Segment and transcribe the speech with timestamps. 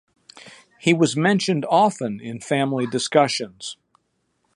[0.79, 3.77] He was mentioned often in family discussions.